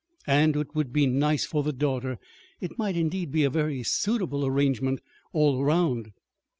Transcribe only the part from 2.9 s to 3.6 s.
indeed, be a